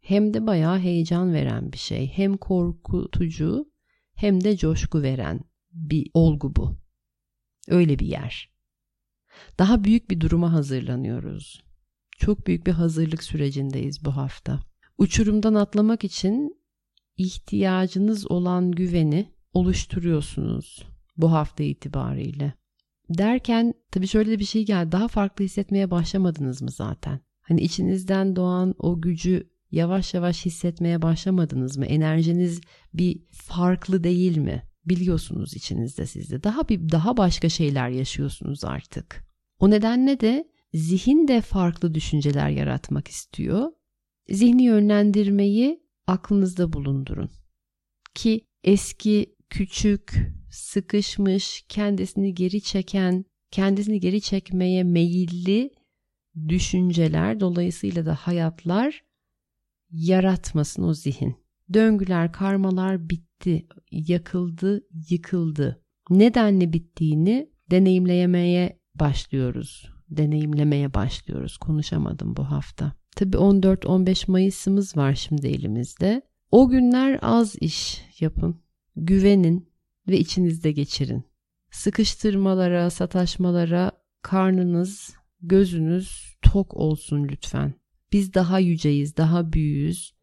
hem 0.00 0.34
de 0.34 0.46
bayağı 0.46 0.78
heyecan 0.78 1.32
veren 1.32 1.72
bir 1.72 1.78
şey. 1.78 2.06
Hem 2.06 2.36
korkutucu 2.36 3.72
hem 4.14 4.44
de 4.44 4.56
coşku 4.56 5.02
veren 5.02 5.40
bir 5.72 6.10
olgu 6.14 6.56
bu. 6.56 6.76
Öyle 7.68 7.98
bir 7.98 8.06
yer. 8.06 8.50
Daha 9.58 9.84
büyük 9.84 10.10
bir 10.10 10.20
duruma 10.20 10.52
hazırlanıyoruz. 10.52 11.64
Çok 12.18 12.46
büyük 12.46 12.66
bir 12.66 12.72
hazırlık 12.72 13.22
sürecindeyiz 13.22 14.04
bu 14.04 14.16
hafta. 14.16 14.60
Uçurumdan 14.98 15.54
atlamak 15.54 16.04
için 16.04 16.56
ihtiyacınız 17.16 18.30
olan 18.30 18.72
güveni 18.72 19.32
oluşturuyorsunuz 19.52 20.86
bu 21.16 21.32
hafta 21.32 21.62
itibariyle. 21.62 22.52
Derken 23.10 23.74
tabii 23.90 24.06
şöyle 24.06 24.38
bir 24.38 24.44
şey 24.44 24.66
geldi. 24.66 24.92
Daha 24.92 25.08
farklı 25.08 25.44
hissetmeye 25.44 25.90
başlamadınız 25.90 26.62
mı 26.62 26.70
zaten? 26.70 27.20
Hani 27.44 27.60
içinizden 27.60 28.36
doğan 28.36 28.74
o 28.78 29.00
gücü 29.00 29.50
yavaş 29.70 30.14
yavaş 30.14 30.46
hissetmeye 30.46 31.02
başlamadınız 31.02 31.76
mı? 31.76 31.86
Enerjiniz 31.86 32.60
bir 32.94 33.22
farklı 33.32 34.04
değil 34.04 34.36
mi? 34.36 34.62
Biliyorsunuz 34.86 35.54
içinizde 35.54 36.06
sizde. 36.06 36.42
Daha 36.42 36.68
bir 36.68 36.88
daha 36.90 37.16
başka 37.16 37.48
şeyler 37.48 37.88
yaşıyorsunuz 37.88 38.64
artık. 38.64 39.24
O 39.58 39.70
nedenle 39.70 40.20
de 40.20 40.48
zihin 40.74 41.28
de 41.28 41.40
farklı 41.40 41.94
düşünceler 41.94 42.48
yaratmak 42.48 43.08
istiyor. 43.08 43.72
Zihni 44.30 44.62
yönlendirmeyi 44.62 45.80
aklınızda 46.06 46.72
bulundurun. 46.72 47.30
Ki 48.14 48.46
eski, 48.64 49.36
küçük, 49.50 50.14
sıkışmış, 50.50 51.64
kendisini 51.68 52.34
geri 52.34 52.60
çeken, 52.60 53.24
kendisini 53.50 54.00
geri 54.00 54.20
çekmeye 54.20 54.82
meyilli 54.82 55.70
düşünceler 56.48 57.40
dolayısıyla 57.40 58.06
da 58.06 58.14
hayatlar 58.14 59.04
yaratmasın 59.90 60.82
o 60.82 60.94
zihin. 60.94 61.36
Döngüler, 61.72 62.32
karmalar 62.32 63.10
bitti, 63.10 63.66
yakıldı, 63.90 64.86
yıkıldı. 65.10 65.82
Nedenle 66.10 66.72
bittiğini 66.72 67.50
deneyimleyemeye 67.70 68.78
başlıyoruz 68.94 69.94
deneyimlemeye 70.16 70.94
başlıyoruz. 70.94 71.56
Konuşamadım 71.56 72.36
bu 72.36 72.50
hafta. 72.50 72.92
Tabii 73.16 73.36
14-15 73.36 74.30
Mayıs'ımız 74.30 74.96
var 74.96 75.14
şimdi 75.14 75.46
elimizde. 75.46 76.22
O 76.50 76.68
günler 76.68 77.18
az 77.22 77.56
iş 77.60 78.04
yapın. 78.20 78.60
Güvenin 78.96 79.68
ve 80.08 80.18
içinizde 80.18 80.72
geçirin. 80.72 81.24
Sıkıştırmalara, 81.70 82.90
sataşmalara 82.90 83.92
karnınız, 84.22 85.14
gözünüz 85.48 86.36
tok 86.42 86.76
olsun 86.76 87.28
lütfen. 87.28 87.74
Biz 88.12 88.34
daha 88.34 88.58
yüceyiz, 88.58 89.16
daha 89.16 89.52
büyüğüz. 89.52 90.14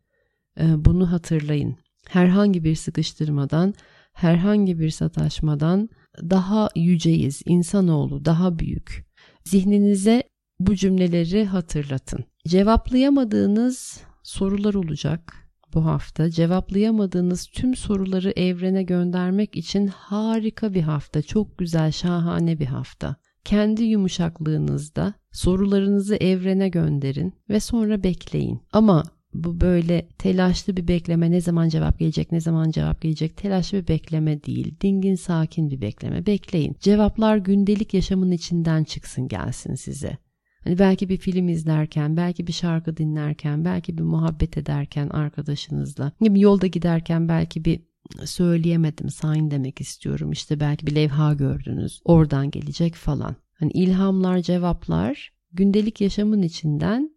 Ee, 0.60 0.86
bunu 0.86 1.12
hatırlayın. 1.12 1.78
Herhangi 2.10 2.63
bir 2.63 2.75
sıkıştırmadan, 2.75 3.74
herhangi 4.13 4.80
bir 4.80 4.90
sataşmadan 4.90 5.90
daha 6.22 6.70
yüceyiz. 6.75 7.42
İnsanoğlu 7.46 8.25
daha 8.25 8.60
büyük. 8.60 9.06
Zihninize 9.44 10.24
bu 10.60 10.75
cümleleri 10.75 11.46
hatırlatın. 11.46 12.25
Cevaplayamadığınız 12.48 14.04
sorular 14.24 14.74
olacak 14.74 15.34
bu 15.74 15.86
hafta. 15.86 16.30
Cevaplayamadığınız 16.30 17.48
tüm 17.48 17.75
soruları 17.75 18.32
evrene 18.32 18.84
göndermek 18.84 19.56
için 19.56 19.88
harika 19.88 20.74
bir 20.74 20.82
hafta. 20.82 21.22
Çok 21.22 21.58
güzel, 21.58 21.92
şahane 21.92 22.60
bir 22.60 22.66
hafta. 22.66 23.16
Kendi 23.46 23.84
yumuşaklığınızda 23.84 25.14
sorularınızı 25.32 26.16
evrene 26.16 26.70
gönderin 26.70 27.34
ve 27.50 27.60
sonra 27.60 28.04
bekleyin. 28.04 28.62
Ama 28.74 29.04
bu 29.34 29.62
böyle 29.62 30.08
telaşlı 30.18 30.78
bir 30.78 30.88
bekleme 30.88 31.32
ne 31.32 31.42
zaman 31.42 31.70
cevap 31.70 32.00
gelecek 32.00 32.32
ne 32.32 32.40
zaman 32.40 32.72
cevap 32.72 33.02
gelecek? 33.02 33.38
Telaşlı 33.38 33.78
bir 33.78 33.88
bekleme 33.88 34.44
değil 34.44 34.76
dingin 34.82 35.16
sakin 35.16 35.70
bir 35.70 35.82
bekleme. 35.82 36.26
Bekleyin. 36.26 36.76
Cevaplar 36.80 37.38
gündelik 37.38 37.94
yaşamın 37.94 38.32
içinden 38.32 38.84
çıksın 38.84 39.28
gelsin 39.28 39.76
size. 39.76 40.18
Hani 40.64 40.80
belki 40.80 41.10
bir 41.10 41.18
film 41.18 41.48
izlerken, 41.48 42.18
belki 42.18 42.48
bir 42.48 42.54
şarkı 42.54 42.98
dinlerken, 42.98 43.66
belki 43.66 43.98
bir 43.98 44.04
muhabbet 44.04 44.58
ederken 44.58 45.10
arkadaşınızla, 45.10 46.12
yolda 46.20 46.68
giderken 46.68 47.30
belki 47.30 47.66
bir 47.66 47.82
söyleyemedim 48.25 49.10
sign 49.10 49.51
demek 49.51 49.81
istiyorum 49.81 50.31
işte 50.31 50.60
belki 50.60 50.88
bir 50.88 50.96
levha 50.96 51.34
gördünüz 51.34 52.01
oradan 52.05 52.51
gelecek 52.51 52.96
falan. 52.96 53.36
Hani 53.53 53.72
ilhamlar, 53.72 54.39
cevaplar 54.39 55.34
gündelik 55.53 56.01
yaşamın 56.01 56.41
içinden 56.41 57.15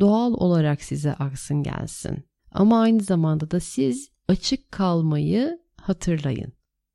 doğal 0.00 0.32
olarak 0.32 0.82
size 0.82 1.14
aksın 1.14 1.62
gelsin. 1.62 2.24
Ama 2.52 2.80
aynı 2.80 3.02
zamanda 3.02 3.50
da 3.50 3.60
siz 3.60 4.10
açık 4.28 4.72
kalmayı 4.72 5.60
hatırlayın. 5.76 6.52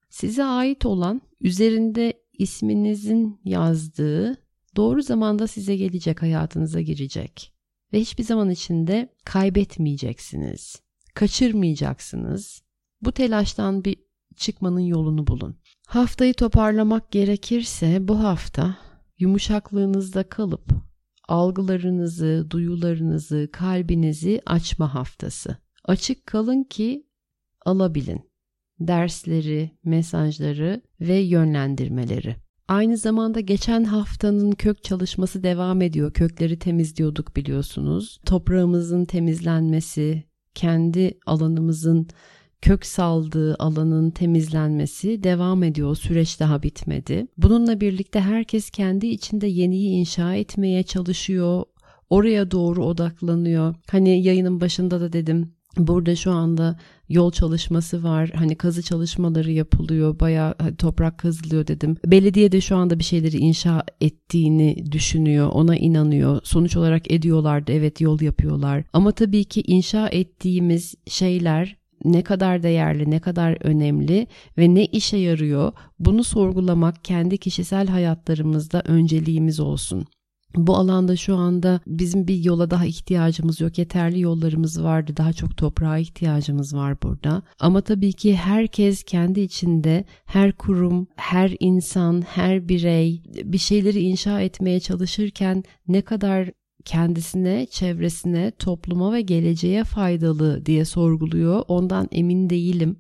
Size 0.10 0.43
ait 0.43 0.86
olan 0.86 1.21
üzerinde 1.41 2.13
isminizin 2.33 3.39
yazdığı 3.45 4.38
doğru 4.75 5.01
zamanda 5.01 5.48
size 5.48 5.75
gelecek, 5.75 6.21
hayatınıza 6.21 6.81
girecek. 6.81 7.53
Ve 7.93 8.00
hiçbir 8.00 8.24
zaman 8.24 8.50
içinde 8.50 9.10
kaybetmeyeceksiniz. 9.25 10.81
Kaçırmayacaksınız. 11.13 12.62
Bu 13.01 13.12
telaştan 13.12 13.86
bir 13.86 13.96
çıkmanın 14.36 14.79
yolunu 14.79 15.27
bulun. 15.27 15.55
Haftayı 15.88 16.34
toparlamak 16.34 17.12
gerekirse 17.12 18.08
bu 18.08 18.24
hafta 18.24 18.77
yumuşaklığınızda 19.20 20.24
kalıp 20.24 20.72
algılarınızı, 21.27 22.48
duyularınızı, 22.50 23.50
kalbinizi 23.53 24.41
açma 24.46 24.93
haftası. 24.93 25.58
Açık 25.86 26.25
kalın 26.25 26.63
ki 26.63 27.08
alabilin 27.65 28.31
dersleri, 28.79 29.72
mesajları 29.84 30.81
ve 31.01 31.15
yönlendirmeleri. 31.15 32.36
Aynı 32.67 32.98
zamanda 32.98 33.39
geçen 33.39 33.84
haftanın 33.84 34.51
kök 34.51 34.84
çalışması 34.84 35.43
devam 35.43 35.81
ediyor. 35.81 36.13
Kökleri 36.13 36.60
temizliyorduk 36.60 37.36
biliyorsunuz. 37.36 38.20
Toprağımızın 38.25 39.05
temizlenmesi, 39.05 40.24
kendi 40.53 41.20
alanımızın 41.25 42.08
kök 42.62 42.86
saldığı 42.86 43.56
alanın 43.60 44.12
temizlenmesi 44.12 45.24
devam 45.24 45.63
ediyor. 45.63 45.96
Süreç 45.96 46.39
daha 46.39 46.63
bitmedi. 46.63 47.27
Bununla 47.38 47.82
birlikte 47.82 48.20
herkes 48.20 48.70
kendi 48.70 49.08
içinde 49.08 49.48
yeniyi 49.48 49.89
inşa 49.89 50.36
etmeye 50.36 50.84
çalışıyor. 50.84 51.63
Oraya 52.10 52.51
doğru 52.51 52.86
odaklanıyor. 52.86 53.75
Hani 53.91 54.24
yayının 54.24 54.62
başında 54.62 55.01
da 55.01 55.13
dedim 55.13 55.53
Burada 55.77 56.15
şu 56.15 56.32
anda 56.32 56.80
yol 57.10 57.32
çalışması 57.32 58.03
var. 58.03 58.30
Hani 58.36 58.56
kazı 58.56 58.82
çalışmaları 58.82 59.51
yapılıyor. 59.51 60.20
Bayağı 60.20 60.56
toprak 60.77 61.18
kazılıyor 61.18 61.68
dedim. 61.68 61.98
Belediye 62.06 62.51
de 62.51 62.62
şu 62.62 62.75
anda 62.75 63.00
bir 63.00 63.03
şeyleri 63.03 63.38
inşa 63.38 63.84
ettiğini 64.01 64.91
düşünüyor. 64.91 65.50
Ona 65.53 65.77
inanıyor. 65.77 66.41
Sonuç 66.44 66.77
olarak 66.77 67.12
ediyorlardı. 67.12 67.71
Evet 67.71 68.02
yol 68.02 68.21
yapıyorlar. 68.21 68.84
Ama 68.93 69.12
tabii 69.12 69.43
ki 69.43 69.63
inşa 69.67 70.08
ettiğimiz 70.10 70.95
şeyler 71.08 71.81
ne 72.06 72.22
kadar 72.22 72.64
değerli, 72.64 73.12
ne 73.12 73.20
kadar 73.20 73.58
önemli 73.66 74.28
ve 74.58 74.76
ne 74.76 74.86
işe 74.86 75.18
yarıyor 75.18 75.72
bunu 76.00 76.24
sorgulamak 76.24 77.06
kendi 77.06 77.38
kişisel 77.38 77.88
hayatlarımızda 77.88 78.82
önceliğimiz 78.86 79.60
olsun. 79.60 80.06
Bu 80.56 80.76
alanda 80.76 81.16
şu 81.16 81.36
anda 81.36 81.80
bizim 81.88 82.28
bir 82.28 82.44
yola 82.44 82.72
daha 82.72 82.86
ihtiyacımız 82.86 83.62
yok. 83.62 83.78
Yeterli 83.78 84.20
yollarımız 84.20 84.84
vardı. 84.84 85.14
Daha 85.18 85.34
çok 85.34 85.58
toprağa 85.58 85.98
ihtiyacımız 85.98 86.76
var 86.76 87.02
burada. 87.04 87.42
Ama 87.60 87.82
tabii 87.82 88.14
ki 88.14 88.36
herkes 88.36 89.04
kendi 89.04 89.42
içinde 89.42 90.06
her 90.26 90.52
kurum, 90.52 91.08
her 91.16 91.56
insan, 91.60 92.22
her 92.22 92.70
birey 92.70 93.24
bir 93.44 93.58
şeyleri 93.58 94.00
inşa 94.00 94.42
etmeye 94.42 94.80
çalışırken 94.80 95.64
ne 95.88 96.02
kadar 96.02 96.52
kendisine, 96.86 97.65
çevresine, 97.65 98.52
topluma 98.52 99.13
ve 99.13 99.22
geleceğe 99.22 99.84
faydalı 99.84 100.65
diye 100.65 100.86
sorguluyor. 100.86 101.63
Ondan 101.67 102.08
emin 102.12 102.50
değilim. 102.50 103.00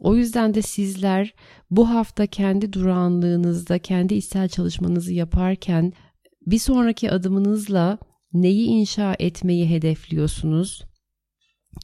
O 0.00 0.16
yüzden 0.16 0.54
de 0.54 0.62
sizler 0.62 1.34
bu 1.70 1.90
hafta 1.90 2.26
kendi 2.26 2.72
durağanlığınızda, 2.72 3.78
kendi 3.78 4.14
içsel 4.14 4.48
çalışmanızı 4.48 5.12
yaparken 5.12 5.92
bir 6.46 6.58
sonraki 6.58 7.10
adımınızla 7.10 7.98
neyi 8.32 8.66
inşa 8.66 9.16
etmeyi 9.18 9.70
hedefliyorsunuz? 9.70 10.84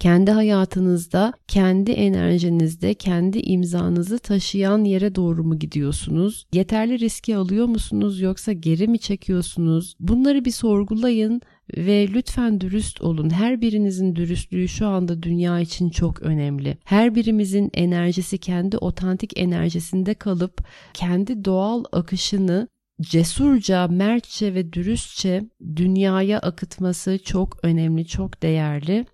Kendi 0.01 0.31
hayatınızda, 0.31 1.33
kendi 1.49 1.93
enerjinizde, 1.93 2.95
kendi 2.95 3.39
imzanızı 3.39 4.19
taşıyan 4.19 4.85
yere 4.85 5.15
doğru 5.15 5.45
mu 5.45 5.59
gidiyorsunuz? 5.59 6.47
Yeterli 6.53 6.99
riski 6.99 7.37
alıyor 7.37 7.67
musunuz 7.67 8.21
yoksa 8.21 8.53
geri 8.53 8.89
mi 8.89 8.99
çekiyorsunuz? 8.99 9.97
Bunları 10.01 10.45
bir 10.45 10.51
sorgulayın 10.51 11.41
ve 11.77 12.09
lütfen 12.09 12.61
dürüst 12.61 13.03
olun. 13.03 13.31
Her 13.31 13.61
birinizin 13.61 14.17
dürüstlüğü 14.17 14.69
şu 14.69 14.87
anda 14.87 15.23
dünya 15.23 15.61
için 15.61 15.91
çok 15.91 16.23
önemli. 16.23 16.79
Her 16.85 17.15
birimizin 17.15 17.71
enerjisi 17.75 18.39
kendi 18.39 18.79
otantik 18.79 19.39
enerjisinde 19.39 20.15
kalıp 20.15 20.65
kendi 20.95 21.45
doğal 21.45 21.85
akışını 21.93 22.69
cesurca, 23.01 23.89
mertçe 23.89 24.55
ve 24.55 24.73
dürüstçe 24.73 25.43
dünyaya 25.77 26.39
akıtması 26.39 27.19
çok 27.25 27.65
önemli, 27.65 28.07
çok 28.07 28.43
değerli. 28.43 29.07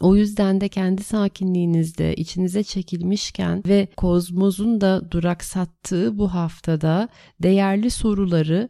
O 0.00 0.16
yüzden 0.16 0.60
de 0.60 0.68
kendi 0.68 1.02
sakinliğinizde 1.02 2.14
içinize 2.14 2.62
çekilmişken 2.62 3.62
ve 3.68 3.88
kozmozun 3.96 4.80
da 4.80 5.10
duraksattığı 5.10 6.18
bu 6.18 6.34
haftada 6.34 7.08
değerli 7.42 7.90
soruları 7.90 8.68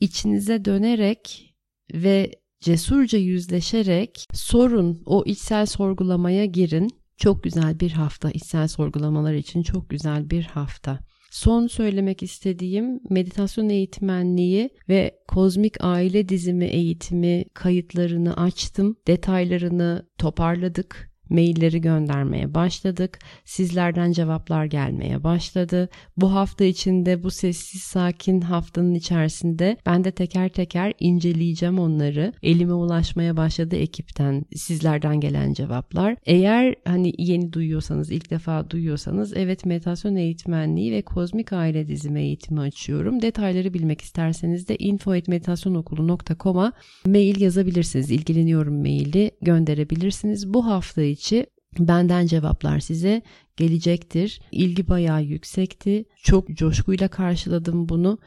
içinize 0.00 0.64
dönerek 0.64 1.54
ve 1.94 2.30
cesurca 2.60 3.18
yüzleşerek 3.18 4.26
sorun, 4.32 5.02
o 5.06 5.24
içsel 5.26 5.66
sorgulamaya 5.66 6.44
girin. 6.44 6.90
Çok 7.16 7.42
güzel 7.42 7.80
bir 7.80 7.90
hafta 7.90 8.30
içsel 8.30 8.68
sorgulamalar 8.68 9.34
için 9.34 9.62
çok 9.62 9.90
güzel 9.90 10.30
bir 10.30 10.44
hafta. 10.44 10.98
Son 11.34 11.66
söylemek 11.66 12.22
istediğim 12.22 13.00
meditasyon 13.10 13.68
eğitmenliği 13.68 14.70
ve 14.88 15.18
kozmik 15.28 15.76
aile 15.80 16.28
dizimi 16.28 16.64
eğitimi 16.64 17.44
kayıtlarını 17.54 18.36
açtım. 18.36 18.96
Detaylarını 19.06 20.08
toparladık 20.18 21.13
mailleri 21.28 21.80
göndermeye 21.80 22.54
başladık. 22.54 23.18
Sizlerden 23.44 24.12
cevaplar 24.12 24.64
gelmeye 24.64 25.24
başladı. 25.24 25.88
Bu 26.16 26.32
hafta 26.34 26.64
içinde 26.64 27.22
bu 27.22 27.30
sessiz 27.30 27.82
sakin 27.82 28.40
haftanın 28.40 28.94
içerisinde 28.94 29.76
ben 29.86 30.04
de 30.04 30.10
teker 30.10 30.48
teker 30.48 30.92
inceleyeceğim 31.00 31.78
onları. 31.78 32.32
Elime 32.42 32.72
ulaşmaya 32.72 33.36
başladı 33.36 33.76
ekipten 33.76 34.44
sizlerden 34.56 35.20
gelen 35.20 35.52
cevaplar. 35.52 36.16
Eğer 36.26 36.74
hani 36.84 37.12
yeni 37.18 37.52
duyuyorsanız, 37.52 38.10
ilk 38.10 38.30
defa 38.30 38.70
duyuyorsanız 38.70 39.32
evet 39.36 39.66
meditasyon 39.66 40.16
eğitmenliği 40.16 40.92
ve 40.92 41.02
kozmik 41.02 41.52
aile 41.52 41.88
dizimi 41.88 42.20
eğitimi 42.20 42.60
açıyorum. 42.60 43.22
Detayları 43.22 43.74
bilmek 43.74 44.00
isterseniz 44.00 44.68
de 44.68 44.76
info.meditasyonokulu.com'a 44.76 46.72
mail 47.06 47.40
yazabilirsiniz. 47.40 48.10
İlgileniyorum 48.10 48.80
maili 48.80 49.30
gönderebilirsiniz. 49.42 50.54
Bu 50.54 50.66
hafta 50.66 51.02
içi 51.14 51.46
benden 51.78 52.26
cevaplar 52.26 52.80
size 52.80 53.22
gelecektir. 53.56 54.40
İlgi 54.52 54.88
bayağı 54.88 55.22
yüksekti. 55.22 56.04
Çok 56.22 56.48
coşkuyla 56.48 57.08
karşıladım 57.08 57.88
bunu. 57.88 58.18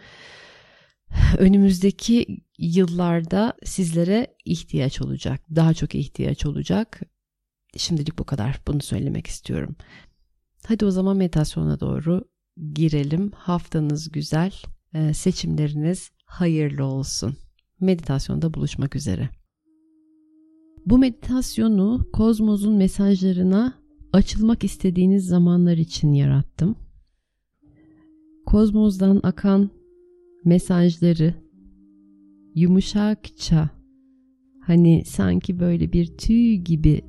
Önümüzdeki 1.38 2.26
yıllarda 2.58 3.54
sizlere 3.64 4.28
ihtiyaç 4.46 5.02
olacak. 5.02 5.42
Daha 5.56 5.74
çok 5.74 5.96
ihtiyaç 5.96 6.46
olacak. 6.46 7.02
Şimdilik 7.78 8.20
bu 8.20 8.24
kadar. 8.24 8.62
Bunu 8.68 8.82
söylemek 8.82 9.28
istiyorum. 9.28 9.76
Hadi 10.68 10.86
o 10.86 10.92
zaman 10.92 11.18
meditasyona 11.18 11.80
doğru 11.80 12.24
girelim. 12.74 13.32
Haftanız 13.32 14.12
güzel. 14.12 14.52
Ee, 14.94 15.14
seçimleriniz 15.14 16.12
hayırlı 16.26 16.86
olsun. 16.86 17.38
Meditasyonda 17.80 18.54
buluşmak 18.54 18.96
üzere. 18.96 19.30
Bu 20.90 20.98
meditasyonu 20.98 22.06
kozmosun 22.14 22.74
mesajlarına 22.74 23.74
açılmak 24.14 24.64
istediğiniz 24.64 25.26
zamanlar 25.26 25.78
için 25.78 26.14
yarattım. 26.14 26.76
Kozmosdan 28.46 29.20
akan 29.24 29.70
mesajları 30.46 31.34
yumuşakça 32.56 33.70
hani 34.62 35.04
sanki 35.06 35.60
böyle 35.60 35.94
bir 35.94 36.18
tüy 36.18 36.56
gibi 36.56 37.02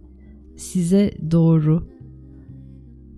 size 0.56 1.14
doğru 1.30 1.88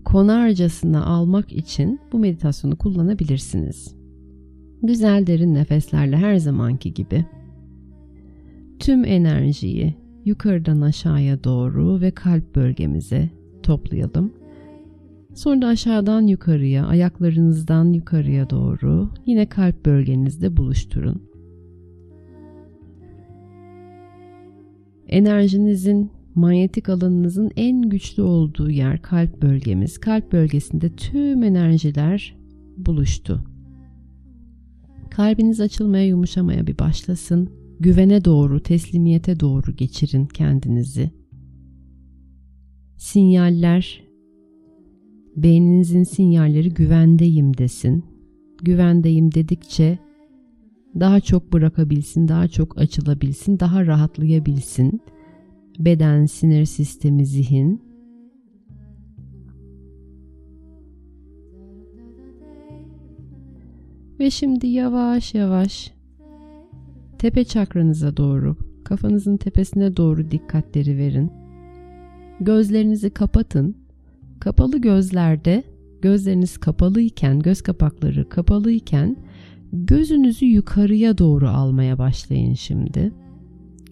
konarcasına 0.04 1.04
almak 1.04 1.52
için 1.52 2.00
bu 2.12 2.18
meditasyonu 2.18 2.76
kullanabilirsiniz. 2.76 3.96
Güzel 4.82 5.26
derin 5.26 5.54
nefeslerle 5.54 6.16
her 6.16 6.36
zamanki 6.36 6.94
gibi 6.94 7.26
tüm 8.78 9.04
enerjiyi 9.04 9.99
yukarıdan 10.24 10.80
aşağıya 10.80 11.44
doğru 11.44 12.00
ve 12.00 12.10
kalp 12.10 12.54
bölgemize 12.54 13.30
toplayalım. 13.62 14.32
Sonra 15.34 15.62
da 15.62 15.66
aşağıdan 15.66 16.26
yukarıya, 16.26 16.86
ayaklarınızdan 16.86 17.92
yukarıya 17.92 18.50
doğru 18.50 19.10
yine 19.26 19.48
kalp 19.48 19.86
bölgenizde 19.86 20.56
buluşturun. 20.56 21.22
Enerjinizin, 25.08 26.10
manyetik 26.34 26.88
alanınızın 26.88 27.50
en 27.56 27.82
güçlü 27.82 28.22
olduğu 28.22 28.70
yer 28.70 29.02
kalp 29.02 29.42
bölgemiz. 29.42 29.98
Kalp 29.98 30.32
bölgesinde 30.32 30.88
tüm 30.88 31.42
enerjiler 31.42 32.36
buluştu. 32.76 33.44
Kalbiniz 35.10 35.60
açılmaya, 35.60 36.06
yumuşamaya 36.06 36.66
bir 36.66 36.78
başlasın. 36.78 37.59
Güvene 37.80 38.24
doğru, 38.24 38.60
teslimiyete 38.60 39.40
doğru 39.40 39.76
geçirin 39.76 40.26
kendinizi. 40.26 41.10
Sinyaller, 42.96 44.04
beyninizin 45.36 46.02
sinyalleri 46.02 46.74
güvendeyim 46.74 47.56
desin. 47.56 48.04
Güvendeyim 48.62 49.34
dedikçe 49.34 49.98
daha 51.00 51.20
çok 51.20 51.52
bırakabilsin, 51.52 52.28
daha 52.28 52.48
çok 52.48 52.78
açılabilsin, 52.78 53.60
daha 53.60 53.86
rahatlayabilsin. 53.86 55.00
Beden, 55.78 56.26
sinir 56.26 56.64
sistemi, 56.64 57.26
zihin. 57.26 57.82
Ve 64.18 64.30
şimdi 64.30 64.66
yavaş 64.66 65.34
yavaş 65.34 65.99
tepe 67.20 67.44
çakranıza 67.44 68.16
doğru, 68.16 68.56
kafanızın 68.84 69.36
tepesine 69.36 69.96
doğru 69.96 70.30
dikkatleri 70.30 70.98
verin. 70.98 71.30
Gözlerinizi 72.40 73.10
kapatın. 73.10 73.76
Kapalı 74.40 74.78
gözlerde, 74.78 75.64
gözleriniz 76.02 76.58
kapalıyken, 76.58 77.40
göz 77.40 77.62
kapakları 77.62 78.28
kapalıyken 78.28 79.16
gözünüzü 79.72 80.46
yukarıya 80.46 81.18
doğru 81.18 81.48
almaya 81.48 81.98
başlayın 81.98 82.54
şimdi. 82.54 83.12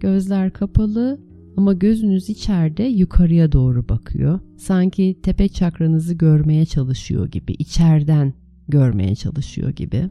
Gözler 0.01 0.53
kapalı 0.53 1.21
ama 1.57 1.73
gözünüz 1.73 2.29
içeride 2.29 2.83
yukarıya 2.83 3.53
doğru 3.53 3.89
bakıyor. 3.89 4.41
Sanki 4.57 5.19
tepe 5.23 5.49
çakranızı 5.49 6.15
görmeye 6.15 6.67
çalışıyor 6.67 7.29
gibi, 7.29 7.53
içeriden 7.53 8.33
görmeye 8.69 9.15
çalışıyor 9.15 9.71
gibi. 9.71 10.11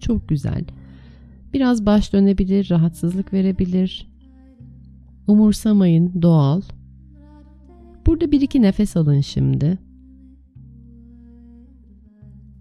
Çok 0.00 0.28
güzel. 0.28 0.64
Biraz 1.56 1.86
baş 1.86 2.12
dönebilir, 2.12 2.70
rahatsızlık 2.70 3.32
verebilir. 3.32 4.08
Umursamayın, 5.26 6.22
doğal. 6.22 6.60
Burada 8.06 8.32
bir 8.32 8.40
iki 8.40 8.62
nefes 8.62 8.96
alın 8.96 9.20
şimdi. 9.20 9.78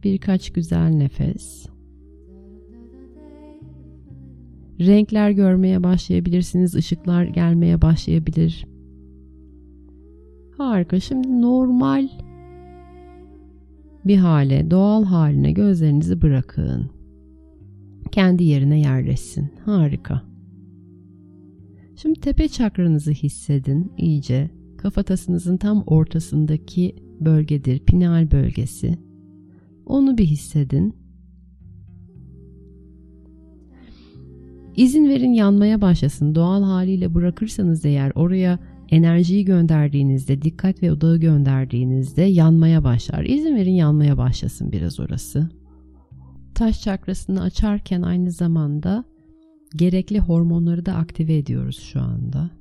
Birkaç 0.03 0.53
güzel 0.53 0.89
nefes. 0.89 1.65
Renkler 4.79 5.29
görmeye 5.29 5.83
başlayabilirsiniz, 5.83 6.75
ışıklar 6.75 7.23
gelmeye 7.23 7.81
başlayabilir. 7.81 8.65
Harika. 10.57 10.99
Şimdi 10.99 11.41
normal 11.41 12.09
bir 14.05 14.17
hale, 14.17 14.71
doğal 14.71 15.03
haline 15.03 15.51
gözlerinizi 15.51 16.21
bırakın 16.21 16.94
kendi 18.15 18.43
yerine 18.43 18.79
yerleşsin. 18.79 19.49
Harika. 19.65 20.21
Şimdi 21.95 22.19
tepe 22.19 22.47
çakranızı 22.47 23.11
hissedin 23.11 23.91
iyice. 23.97 24.49
Kafatasınızın 24.77 25.57
tam 25.57 25.83
ortasındaki 25.87 26.95
bölgedir, 27.19 27.79
pineal 27.79 28.31
bölgesi. 28.31 28.97
Onu 29.85 30.17
bir 30.17 30.25
hissedin. 30.25 30.93
İzin 34.75 35.09
verin 35.09 35.33
yanmaya 35.33 35.81
başlasın. 35.81 36.35
Doğal 36.35 36.63
haliyle 36.63 37.13
bırakırsanız 37.13 37.85
eğer 37.85 38.11
oraya 38.15 38.59
enerjiyi 38.89 39.45
gönderdiğinizde, 39.45 40.41
dikkat 40.41 40.83
ve 40.83 40.91
odağı 40.91 41.17
gönderdiğinizde 41.17 42.21
yanmaya 42.21 42.83
başlar. 42.83 43.23
İzin 43.23 43.55
verin 43.55 43.75
yanmaya 43.75 44.17
başlasın 44.17 44.71
biraz 44.71 44.99
orası 44.99 45.49
taş 46.55 46.81
çakrasını 46.81 47.41
açarken 47.41 48.01
aynı 48.01 48.31
zamanda 48.31 49.03
gerekli 49.75 50.19
hormonları 50.19 50.85
da 50.85 50.95
aktive 50.95 51.37
ediyoruz 51.37 51.79
şu 51.79 52.01
anda. 52.01 52.51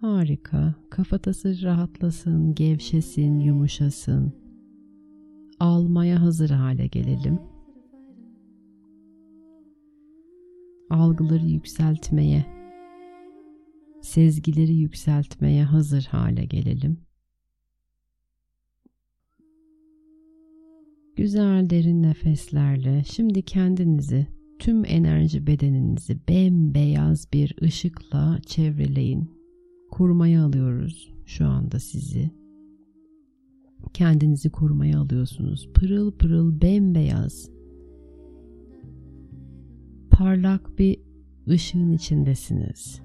Harika. 0.00 0.74
Kafatası 0.90 1.62
rahatlasın, 1.62 2.54
gevşesin, 2.54 3.40
yumuşasın. 3.40 4.32
Almaya 5.60 6.22
hazır 6.22 6.50
hale 6.50 6.86
gelelim. 6.86 7.38
Algıları 10.90 11.46
yükseltmeye, 11.46 12.46
sezgileri 14.02 14.74
yükseltmeye 14.74 15.64
hazır 15.64 16.04
hale 16.04 16.44
gelelim. 16.44 17.09
Güzel 21.20 21.70
derin 21.70 22.02
nefeslerle 22.02 23.02
şimdi 23.04 23.42
kendinizi, 23.42 24.26
tüm 24.58 24.84
enerji 24.84 25.46
bedeninizi 25.46 26.18
bembeyaz 26.28 27.32
bir 27.32 27.56
ışıkla 27.62 28.38
çevreleyin. 28.46 29.30
Kurmaya 29.90 30.44
alıyoruz 30.44 31.14
şu 31.26 31.46
anda 31.46 31.80
sizi. 31.80 32.30
Kendinizi 33.94 34.50
kurmaya 34.50 35.00
alıyorsunuz. 35.00 35.68
Pırıl 35.74 36.12
pırıl 36.12 36.60
bembeyaz. 36.60 37.50
Parlak 40.10 40.78
bir 40.78 41.00
ışığın 41.48 41.92
içindesiniz. 41.92 43.00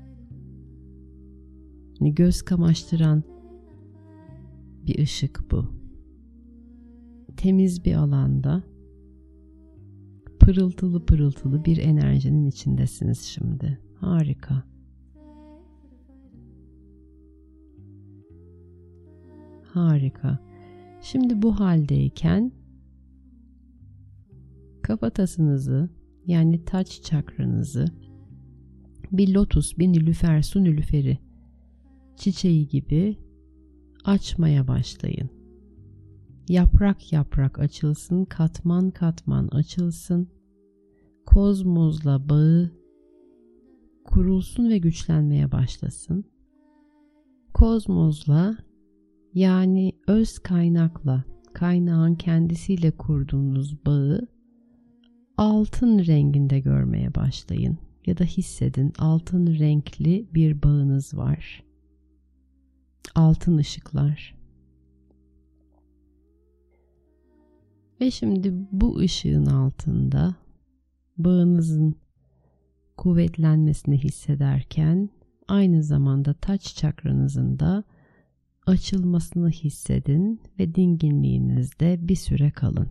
Hani 1.99 2.15
göz 2.15 2.41
kamaştıran 2.41 3.23
bir 4.88 4.99
ışık 4.99 5.51
bu 5.51 5.85
temiz 7.38 7.86
bir 7.86 7.93
alanda 7.93 8.63
pırıltılı 10.39 11.06
pırıltılı 11.06 11.65
bir 11.65 11.78
enerjinin 11.78 12.45
içindesiniz 12.45 13.21
şimdi. 13.21 13.80
Harika. 13.95 14.63
Harika. 19.63 20.39
Şimdi 21.02 21.41
bu 21.41 21.60
haldeyken 21.60 22.52
kafatasınızı 24.82 25.89
yani 26.26 26.65
taç 26.65 27.02
çakranızı 27.02 27.86
bir 29.12 29.34
lotus, 29.34 29.78
bir 29.78 29.88
nilüfer, 29.88 30.41
su 30.41 30.63
nilüferi 30.63 31.17
çiçeği 32.15 32.67
gibi 32.67 33.17
açmaya 34.06 34.67
başlayın 34.67 35.35
yaprak 36.47 37.13
yaprak 37.13 37.60
açılsın, 37.60 38.25
katman 38.25 38.91
katman 38.91 39.47
açılsın. 39.47 40.27
Kozmosla 41.25 42.29
bağı 42.29 42.71
kurulsun 44.05 44.69
ve 44.69 44.77
güçlenmeye 44.77 45.51
başlasın. 45.51 46.25
Kozmosla 47.53 48.58
yani 49.34 49.93
öz 50.08 50.39
kaynakla, 50.39 51.23
kaynağın 51.53 52.15
kendisiyle 52.15 52.91
kurduğunuz 52.91 53.86
bağı 53.86 54.27
altın 55.38 56.05
renginde 56.05 56.60
görmeye 56.60 57.15
başlayın 57.15 57.77
ya 58.05 58.17
da 58.17 58.23
hissedin 58.23 58.93
altın 58.99 59.60
renkli 59.60 60.27
bir 60.34 60.63
bağınız 60.63 61.17
var. 61.17 61.63
Altın 63.15 63.58
ışıklar. 63.58 64.36
Ve 68.01 68.12
şimdi 68.12 68.53
bu 68.71 68.97
ışığın 68.97 69.45
altında 69.45 70.36
bağınızın 71.17 71.95
kuvvetlenmesini 72.97 73.97
hissederken 73.97 75.10
aynı 75.47 75.84
zamanda 75.84 76.34
taç 76.34 76.75
çakranızın 76.75 77.60
da 77.60 77.84
açılmasını 78.65 79.49
hissedin 79.49 80.41
ve 80.60 80.75
dinginliğinizde 80.75 82.08
bir 82.08 82.15
süre 82.15 82.51
kalın. 82.51 82.88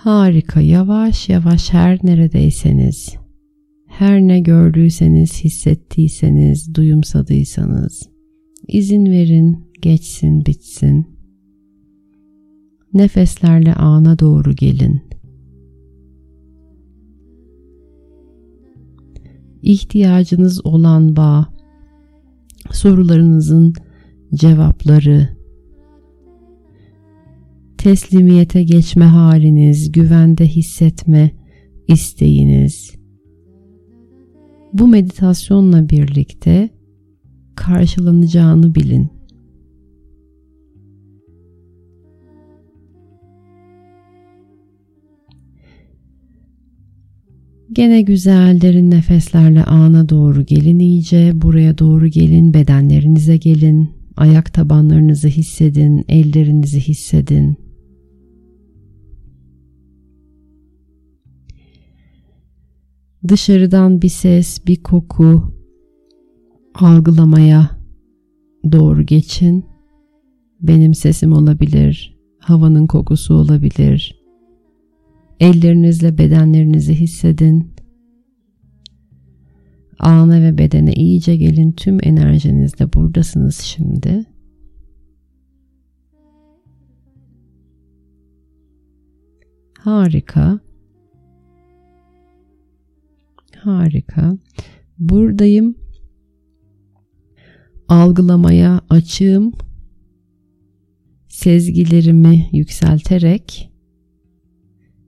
Harika 0.00 0.60
yavaş 0.60 1.28
yavaş 1.28 1.72
her 1.72 1.98
neredeyseniz, 2.02 3.16
her 3.86 4.20
ne 4.20 4.40
gördüyseniz, 4.40 5.44
hissettiyseniz, 5.44 6.74
duyumsadıysanız 6.74 8.08
izin 8.68 9.06
verin, 9.06 9.64
geçsin, 9.82 10.46
bitsin. 10.46 11.06
Nefeslerle 12.94 13.74
ana 13.74 14.18
doğru 14.18 14.52
gelin. 14.52 15.00
İhtiyacınız 19.62 20.66
olan 20.66 21.16
bağ, 21.16 21.54
sorularınızın 22.72 23.74
cevapları, 24.34 25.28
teslimiyete 27.80 28.62
geçme 28.62 29.04
haliniz, 29.04 29.92
güvende 29.92 30.46
hissetme 30.46 31.30
isteğiniz. 31.88 32.94
Bu 34.72 34.88
meditasyonla 34.88 35.88
birlikte 35.88 36.70
karşılanacağını 37.56 38.74
bilin. 38.74 39.08
Gene 47.72 48.02
güzel 48.02 48.60
derin 48.60 48.90
nefeslerle 48.90 49.64
ana 49.64 50.08
doğru 50.08 50.42
gelin 50.42 50.78
iyice. 50.78 51.32
Buraya 51.34 51.78
doğru 51.78 52.08
gelin, 52.08 52.54
bedenlerinize 52.54 53.36
gelin. 53.36 53.90
Ayak 54.16 54.54
tabanlarınızı 54.54 55.28
hissedin, 55.28 56.04
ellerinizi 56.08 56.80
hissedin. 56.80 57.69
Dışarıdan 63.28 64.02
bir 64.02 64.08
ses, 64.08 64.66
bir 64.66 64.82
koku 64.82 65.54
algılamaya 66.74 67.70
doğru 68.72 69.02
geçin. 69.02 69.64
Benim 70.60 70.94
sesim 70.94 71.32
olabilir, 71.32 72.18
havanın 72.38 72.86
kokusu 72.86 73.34
olabilir, 73.34 74.20
Ellerinizle 75.40 76.18
bedenlerinizi 76.18 76.94
hissedin. 76.94 77.70
Ana 79.98 80.42
ve 80.42 80.58
bedene 80.58 80.92
iyice 80.92 81.36
gelin. 81.36 81.72
Tüm 81.72 81.98
enerjinizle 82.02 82.92
buradasınız 82.92 83.56
şimdi. 83.56 84.24
Harika. 89.78 90.60
Harika. 93.62 94.36
Buradayım. 94.98 95.74
Algılamaya 97.88 98.80
açığım. 98.90 99.52
Sezgilerimi 101.28 102.48
yükselterek 102.52 103.70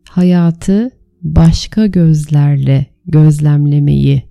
hayatı 0.09 0.91
başka 1.23 1.87
gözlerle 1.87 2.87
gözlemlemeyi 3.07 4.23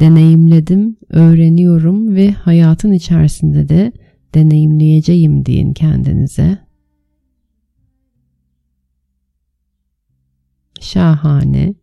deneyimledim, 0.00 0.96
öğreniyorum 1.08 2.14
ve 2.14 2.30
hayatın 2.30 2.92
içerisinde 2.92 3.68
de 3.68 3.92
deneyimleyeceğim 4.34 5.46
deyin 5.46 5.72
kendinize. 5.72 6.58
Şahane 10.80 11.74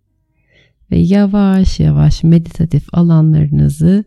ve 0.91 0.98
yavaş 0.98 1.80
yavaş 1.80 2.24
meditatif 2.24 2.88
alanlarınızı 2.93 4.04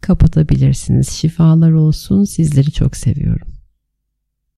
kapatabilirsiniz. 0.00 1.08
Şifalar 1.08 1.72
olsun. 1.72 2.24
Sizleri 2.24 2.72
çok 2.72 2.96
seviyorum. 2.96 3.53